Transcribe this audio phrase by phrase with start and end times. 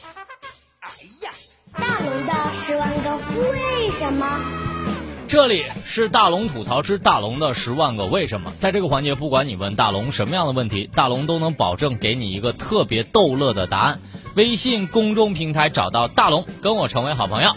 [0.00, 0.90] 哎
[1.22, 1.30] 呀，
[1.72, 3.16] 大龙的十万个
[3.50, 4.26] 为什么？
[5.26, 8.52] 这里是大龙吐槽之大龙的十万个为什么。
[8.58, 14.00] 在这个环节，不管你问大龙什么样的问题，大龙都能保证给你一个特别逗乐的答案。
[14.36, 17.56] 微信公众平台找到大龙，跟我成为好朋友。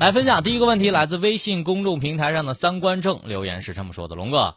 [0.00, 4.56] 来分享第一个问题，来自微信公众平台上的三观正留言是这么说的：龙哥，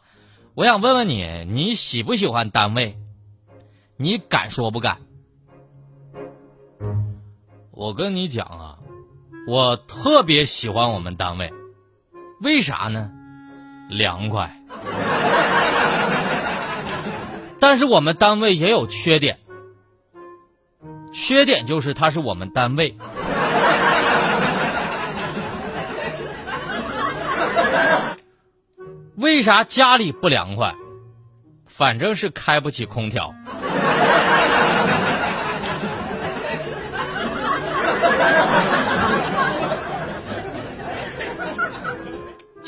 [0.54, 2.98] 我想问问你，你喜不喜欢单位？
[3.96, 4.98] 你敢说不敢？
[7.80, 8.76] 我跟你讲啊，
[9.46, 11.50] 我特别喜欢我们单位，
[12.42, 13.10] 为啥呢？
[13.88, 14.54] 凉快。
[17.58, 19.38] 但是我们单位也有缺点，
[21.10, 22.98] 缺点就是它是我们单位。
[29.16, 30.74] 为啥家里不凉快？
[31.66, 33.34] 反正是开不起空调。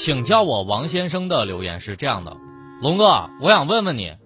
[0.05, 2.37] 请叫我王先生的留言是这样的：
[2.81, 4.17] 龙哥，我想问问你，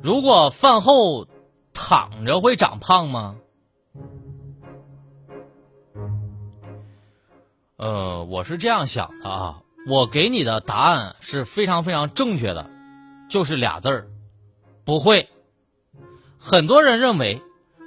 [0.00, 1.26] 如果饭后
[1.72, 3.34] 躺着会长胖吗？
[7.76, 12.70] 呃，我是这样想的啊，我给你的答案是非常非常正确的，
[13.28, 14.06] 就是俩字儿，
[14.84, 15.28] 不会。
[16.38, 17.42] 很多人认为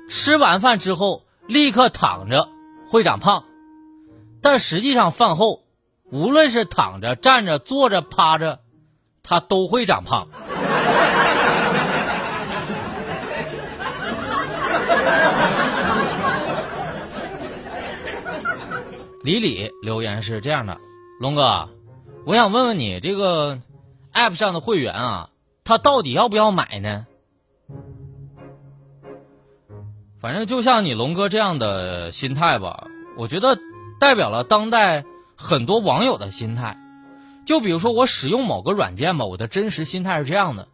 [0.10, 2.50] 吃完饭之后立刻躺着
[2.90, 3.46] 会长胖，
[4.42, 5.64] 但实际上饭后。
[6.10, 8.60] 无论是躺着、站着、坐着、趴着，
[9.24, 10.28] 他都会长胖。
[19.22, 20.78] 李李留言是这样的：
[21.20, 21.68] 龙哥，
[22.26, 23.60] 我想问问你，这个
[24.14, 25.30] App 上的会员啊，
[25.66, 27.06] 他到底要不要买呢？
[30.22, 33.58] 反正就像你龙哥这样的心态吧，我觉得
[34.00, 35.04] 代表了当代。
[35.38, 36.78] 很多网友的心态，
[37.46, 40.68] 就比如说我使用某个软件吧，我的真实心态是这样的：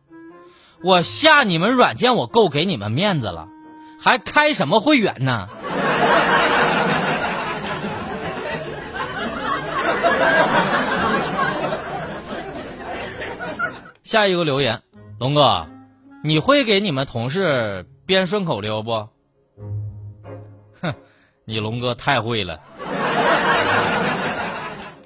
[0.82, 3.50] 我下你们软件，我够给你们面子了，
[4.00, 5.50] 还开什么会员呢？
[14.04, 14.82] 下一个留言，
[15.20, 15.68] 龙哥，
[16.24, 19.10] 你会给你们同事编顺口溜不？
[20.82, 20.94] 哼，
[21.44, 22.62] 你龙哥太会了。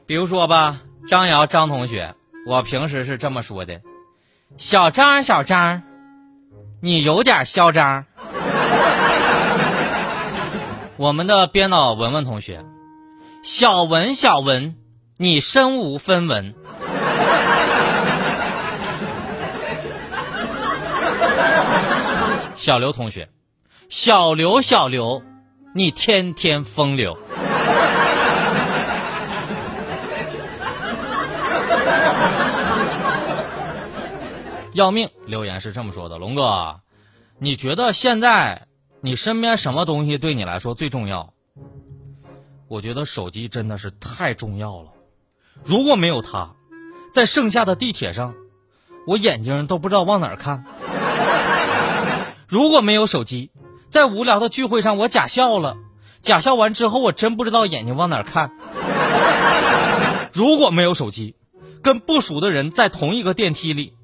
[0.08, 0.80] 比如说吧，
[1.10, 2.16] 张瑶张同学，
[2.48, 3.82] 我平时是这么说的
[4.58, 5.84] ：“小张小张，
[6.82, 8.06] 你有点嚣张。”
[10.96, 12.64] 我们的编导文文同学，
[13.44, 14.78] 小文小文，
[15.18, 16.56] 你身无分文。
[22.56, 23.28] 小刘同学，
[23.90, 25.22] 小刘小刘，
[25.76, 27.18] 你天天风流。
[34.78, 35.10] 要命！
[35.26, 36.82] 留言是这么说的：龙哥，
[37.40, 38.68] 你觉得现在
[39.02, 41.34] 你身边什么东西对你来说最重要？
[42.68, 44.92] 我觉得手机真的是太重要了。
[45.64, 46.52] 如果没有它，
[47.12, 48.36] 在剩下的地铁上，
[49.08, 50.64] 我眼睛都不知道往哪儿看。
[52.48, 53.50] 如果没有手机，
[53.90, 55.76] 在无聊的聚会上我假笑了，
[56.22, 58.52] 假笑完之后我真不知道眼睛往哪儿看。
[60.34, 61.36] 如果没有手机，
[61.82, 63.97] 跟不熟的人在同一个电梯里。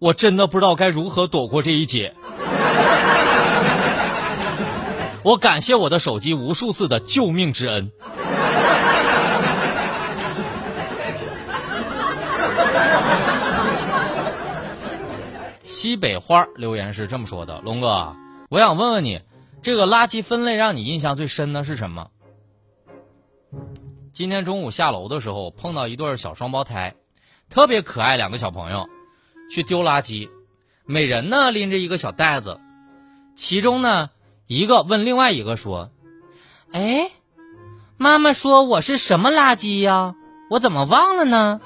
[0.00, 2.14] 我真的不知道该如何躲过这一劫。
[5.22, 7.92] 我感谢我的手机无数次的救命之恩。
[15.62, 18.16] 西北花留言是这么说的：“龙哥，
[18.48, 19.20] 我想问问你，
[19.60, 22.08] 这个垃圾分类让你印象最深的是什么？”
[24.14, 26.94] 今天中午下楼的时候碰到一对小双胞胎，
[27.50, 28.88] 特别可爱，两个小朋友。
[29.50, 30.30] 去丢垃圾，
[30.86, 32.60] 每人呢拎着一个小袋子，
[33.34, 34.10] 其中呢
[34.46, 35.90] 一个问另外一个说
[36.72, 37.10] ：“哎，
[37.96, 40.14] 妈妈说我是什么垃圾呀？
[40.50, 41.60] 我怎么忘了呢？”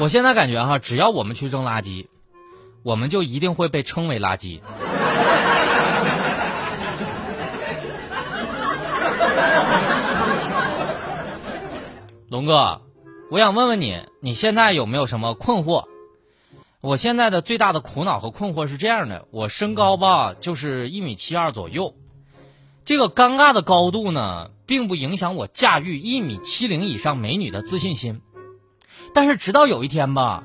[0.00, 2.08] 我现在感觉哈，只要我们去扔垃圾，
[2.82, 4.60] 我们就一定会被称为垃圾。
[12.30, 12.82] 龙哥，
[13.28, 15.86] 我想问问你，你现在有没有什么困惑？
[16.80, 21.96] 我现在的最大的苦恼和困惑是这样的：我身高吧，就是一米七二左右。
[22.84, 28.20] 这个尴尬的高度呢，并不影响我驾驭一米七零以上美女的自信心。
[29.12, 30.44] 但是直到有一天吧，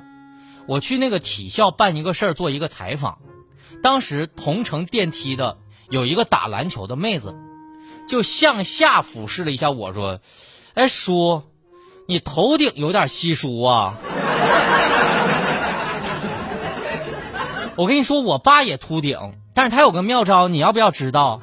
[0.67, 3.19] 我去那个体校办一个事儿，做一个采访，
[3.83, 5.59] 当时同乘电梯的
[5.91, 7.35] 有一个打篮球的妹子，
[8.07, 10.19] 就向下俯视了一下我说
[10.73, 11.43] ：“哎，叔，
[12.05, 13.95] 你头顶有点稀疏啊。”
[17.77, 21.41] 我跟你说，我爸也秃顶，但是他有个妙招，你要不要知道？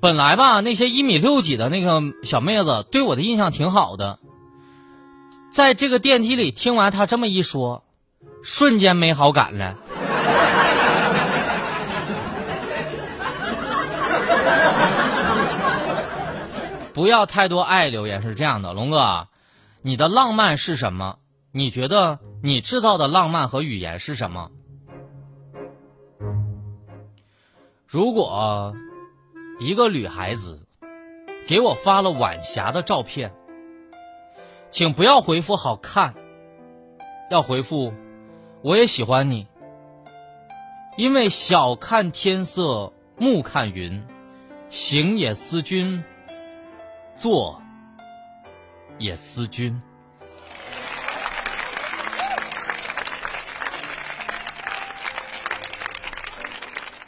[0.00, 4.20] 本来吧，那些一米六几的那个小妹子对我的印象挺好的，
[5.50, 7.82] 在这个电梯里听完他这么一说，
[8.44, 9.74] 瞬间没好感了。
[16.98, 19.28] 不要太多爱留言是这样的，龙哥，
[19.82, 21.20] 你的浪漫是什么？
[21.52, 24.50] 你觉得你制造的浪漫和语言是什么？
[27.86, 28.74] 如果。
[29.60, 30.66] 一个女孩子
[31.46, 33.32] 给我发了晚霞的照片，
[34.70, 36.14] 请不要回复好看，
[37.30, 37.92] 要回复
[38.62, 39.46] 我也喜欢你，
[40.96, 44.04] 因为小看天色，暮看云，
[44.68, 46.04] 行也思君，
[47.18, 47.60] 坐
[48.98, 49.80] 也思君。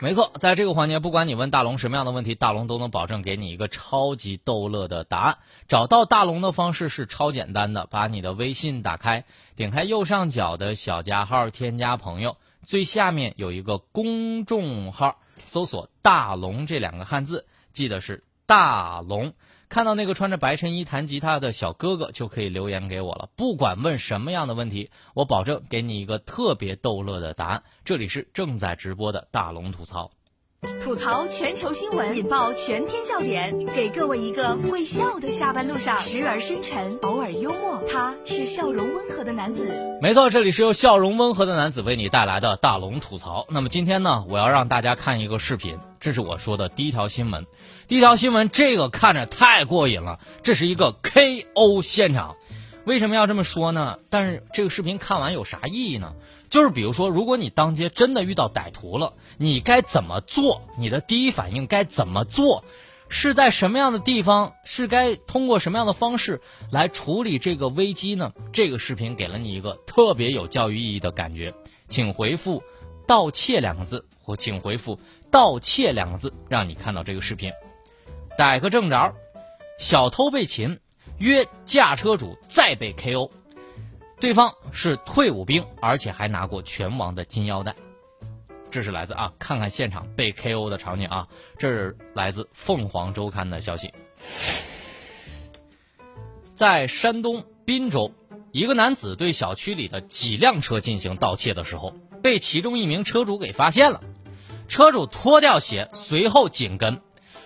[0.01, 5.39] 没错，在这个环节，不管你问大龙什么样的问题，大龙都能保证给你一个超级逗乐的答案。
[5.69, 9.25] 找到大龙的方式是超简单的，把你的微信打开，
[9.55, 19.35] 点开右上角的小加号，添加朋友，最下面有一个公众号，搜索“大龙”这两个汉字，记得是大龙。
[19.71, 23.29] 看到那个穿着白衬衣弹吉他的小哥哥，就可以留言给我了。
[23.37, 27.63] 不管问什么样的问题，我保证给你一个特别逗乐的答案。
[27.85, 30.11] 这里是正在直播的大龙吐槽，
[30.61, 37.83] 吐槽全球新闻，引爆全天笑点，给各位一个会笑的下班路上，时而深沉，偶尔幽默。
[37.91, 39.71] 他是笑容温和的男子。
[40.03, 43.47] 没错，这里是由笑容温和的男子为你带来的大龙吐槽。
[43.49, 47.47] 那么今天呢，我要让大家看一个视频，这是我说的第一条新闻。
[47.89, 50.21] 第一条新闻，这个看着太过瘾了。
[50.43, 52.37] 这是一个 KO 现场，
[52.85, 53.99] 为什么要这么说呢？
[54.11, 56.13] 但是这个视频看完有啥意义呢？
[56.51, 60.63] 就是比如说，如果你当街真的遇到歹徒了，你该怎么做？
[60.77, 62.65] 你的第一反应该怎么做？
[63.09, 64.55] 是在什么样的地方？
[64.65, 68.33] 是该通过什么样的方式来处理这个危机呢？
[68.53, 71.55] 这个视频给了你一个特别有教育意义的感觉，
[71.89, 72.63] 请回复
[73.07, 74.99] “盗窃”两个字，或请回复
[75.31, 77.53] “盗窃”两个字，让你看到这个视频。
[78.37, 79.15] 逮个正着，
[79.79, 80.79] 小偷被擒，
[81.19, 83.31] 约驾车主再被 KO，
[84.21, 87.75] 对方是退伍兵，而且还拿过拳王的金腰带。
[88.71, 91.29] 这是来自啊，看看现场被 KO 的场景啊，
[91.59, 93.93] 这是来自凤凰周刊的消息。
[96.53, 98.13] 在山东滨州，
[98.53, 104.03] 一个男子对小区里的几辆车进行盗窃的时候，被其中一名车主给发现了，
[104.69, 107.01] 车主脱掉鞋，随后紧跟。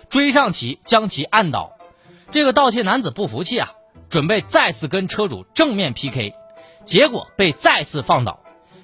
[0.09, 1.71] 追上其，将其按倒。
[2.29, 3.71] 这个盗窃男子不服气啊，
[4.09, 6.35] 准备再次跟车主正面 PK，
[6.85, 8.39] 结果被再次放倒。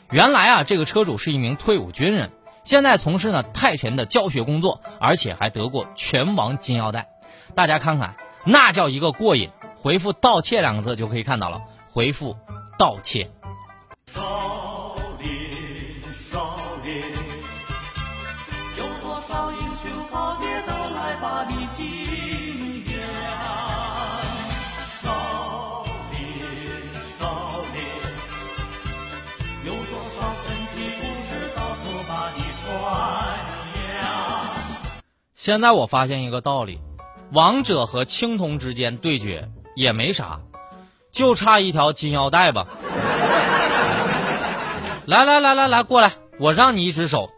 [0.09, 2.31] 原来啊，这个车主是一名退伍军人，
[2.63, 7.07] 现在从事呢泰拳的教学工作，而且还得过拳王金腰带。
[7.55, 9.49] 大家看看，那叫一个过瘾！
[9.75, 11.61] 回复“盗窃”两个字就可以看到了。
[11.91, 12.37] 回复
[12.77, 13.31] “盗窃”。
[35.43, 36.79] 现在我发现一个道理，
[37.31, 40.41] 王者和青铜之间对决也没啥，
[41.11, 42.67] 就差一条金腰带吧。
[45.07, 47.31] 来来来来来，过来，我让你一只手。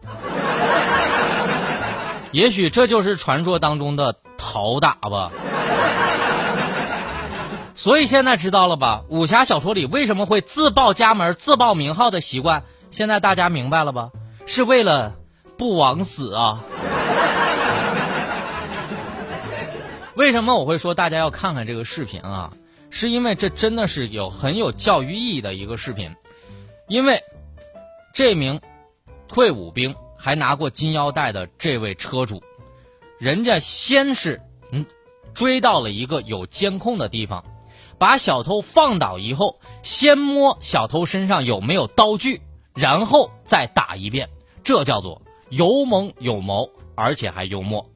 [2.34, 5.32] 也许这就是传说当中的讨打吧。
[7.74, 9.04] 所以现在知道了吧？
[9.08, 12.66] 武侠小说里为什么会自报家门、自报名号的习惯？
[12.92, 14.10] 现在大家明白了吧？
[14.46, 15.14] 是为了
[15.58, 16.60] 不枉死啊。
[20.16, 22.54] 为什么我会说大家要看看这个视频啊？
[22.92, 26.16] 是因为这真的是有很有教育意义的一个视频，
[26.88, 27.24] 因为
[28.14, 28.62] 这名
[29.28, 32.44] 退伍兵还拿过金腰带的这位车主，
[33.18, 34.40] 人家先是
[34.72, 34.86] 嗯
[35.34, 37.44] 追到了一个有监控的地方，
[37.98, 42.40] 把小偷放倒以后，先摸小偷身上有没有刀具，
[42.76, 44.30] 然后再打一遍，
[44.64, 47.90] 这叫做有猛有谋，而且还幽默。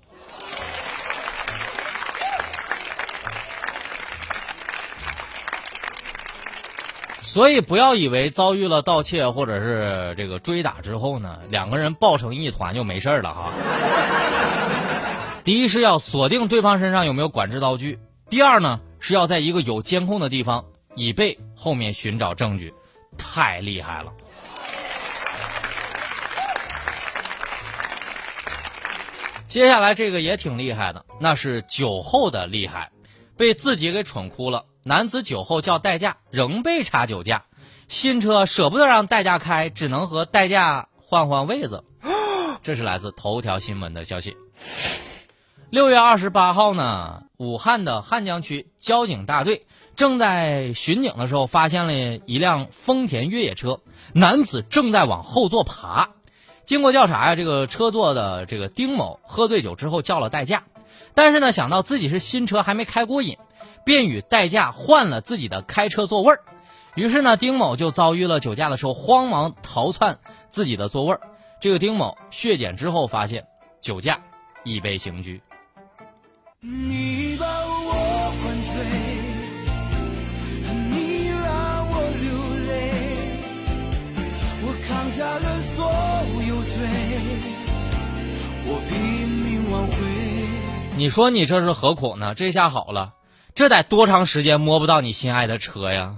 [7.38, 13.52] 所以不要以为遭遇了盗窃或者是这个追打之后呢，两个人抱成一团就没事了哈。
[15.44, 20.66] 第一是要锁定对方身上有没有管制刀具，第二呢是要在一个有监控的地方，
[20.96, 22.74] 以备后面寻找证据。
[23.20, 24.12] 太厉害了！
[29.48, 32.90] 接下来这个也挺厉害的，那是酒后的厉害，
[33.38, 34.66] 被自己给蠢哭了。
[34.88, 37.44] 男子酒后叫代驾，仍被查酒驾，
[37.90, 41.84] 新车舍不得让代驾开，只能和代驾换换位子。
[42.64, 44.38] 这是来自头条新闻的消息。
[45.70, 49.66] 六月二十八号呢，武汉的汉江区交警大队
[49.98, 53.82] 正在巡警的时候，发现了一辆丰田越野车，
[54.14, 56.12] 男子正在往后座爬。
[56.64, 60.64] 经过调查呀，这个车座的这个丁某喝醉酒之后叫了代驾，
[61.14, 63.38] 但是呢，想到自己是新车还没开过瘾。
[63.88, 66.42] 便与代驾换了自己的开车座位儿，
[66.94, 71.22] 于是呢，丁某就遭遇了酒驾的时候，慌忙逃窜自己的座位儿。
[71.62, 73.48] 这个丁某血检之后发现
[73.80, 74.20] 酒驾，
[74.66, 75.42] 已被刑拘。
[76.60, 78.84] 你把我灌醉，
[80.92, 82.28] 你让我流
[82.68, 82.92] 泪，
[84.64, 85.78] 我扛下了所
[86.46, 86.76] 有罪，
[88.66, 89.96] 我拼命挽回。
[90.98, 92.36] 你说你这是何苦呢？
[92.36, 93.14] 这下好了。
[93.58, 96.18] 这得多长时间摸不到你心爱的车呀？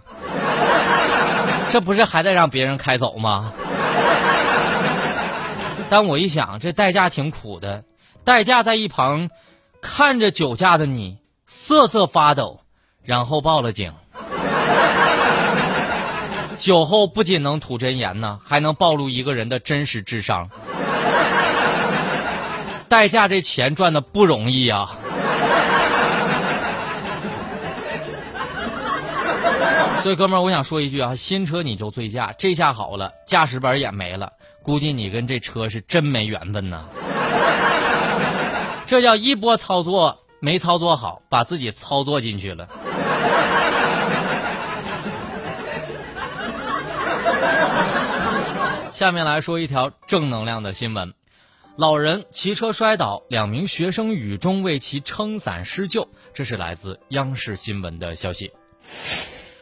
[1.69, 3.53] 这不是还得让别人开走吗？
[5.89, 7.85] 但我一想，这代驾挺苦的，
[8.25, 9.29] 代驾在一旁
[9.81, 12.59] 看着酒驾的你瑟瑟发抖，
[13.03, 13.93] 然后报了警。
[16.57, 20.49] 酒后不仅能吐真言呢，还能暴露一个人的真实智商。
[22.89, 24.89] 代驾这钱赚的不容易呀。
[30.03, 36.85] 所以，哥们儿，我想说一句啊，新车你就醉驾，这下好了，驾驶本也没了，估计你跟这车是真没缘分呐。
[38.87, 42.67] 这叫一波操作没操作好，把自己操作进去了。
[48.91, 51.13] 下面来说一条正能量的新闻：
[51.77, 56.07] 老人骑车摔倒，两名学生雨中为其撑伞施救。
[56.33, 58.51] 这是来自央视新闻的消息。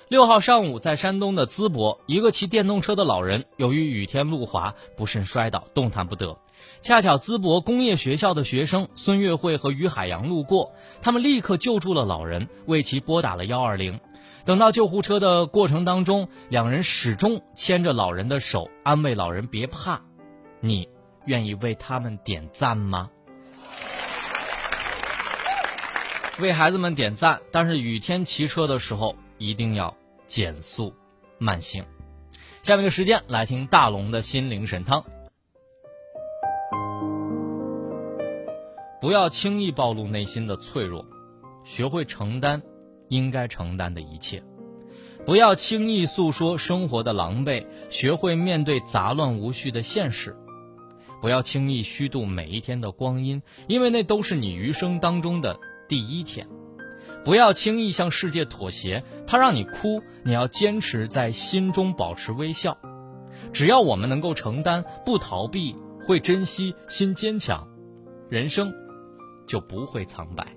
[0.10, 6.40] 六号上午，在山东的淄博，一个骑电动车的老人由于雨天路滑，不慎摔倒，动弹不得。
[6.80, 10.72] 恰巧淄博工业学校的学生孙月慧和于海洋路过，
[11.02, 14.00] 他们立刻救助了老人，为其拨打了幺二零。
[14.46, 20.00] 等到救护车的过程当中，两人始终牵着老人的手，安慰老人别怕。
[20.62, 20.88] 你
[21.26, 23.10] 愿意为他们点赞吗？
[26.40, 29.14] 为孩子们点赞，但是雨天骑车的时候。
[29.38, 30.94] 一定要减速
[31.38, 31.84] 慢行。
[32.62, 35.04] 下面的时间来听大龙的心灵神汤。
[39.00, 41.06] 不要轻易暴露内心的脆弱，
[41.64, 42.62] 学会承担
[43.10, 44.44] 应该承担的一切。
[45.26, 50.36] 不要轻易诉说生活的狼狈，学会面对杂乱无序的现实。
[51.22, 56.48] 不要轻易虚度每一天的光阴，因为那都是你余生当中的第一天。
[57.28, 62.78] 不要轻易向世界妥协，他让你哭，你要坚持在心中保持微笑。
[63.52, 67.68] 只要我们能够承担，不逃避，会珍惜，心坚强，
[68.30, 68.74] 人生
[69.46, 70.57] 就不会苍白。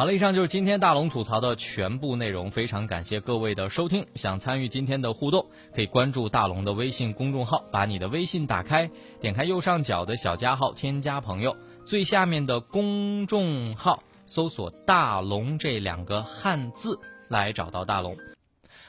[0.00, 2.50] 好了，以上就是今天大龙吐槽的全部内容。
[2.50, 4.06] 非常感谢各位的收听。
[4.14, 8.90] 想参与今天的互动，可以关注大龙的微信公众号，把你的微信打开，
[9.20, 11.54] 点开右上角的小加号，添加朋友，
[11.84, 18.16] 最下面的公众号搜索“大龙”这两个汉字来找到大龙。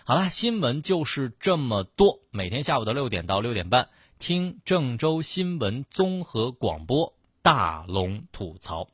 [0.05, 2.19] 好了，新闻就是这么多。
[2.31, 8.87] 每天下午的六点到六点半，听郑州新闻综合广播，大龙吐槽。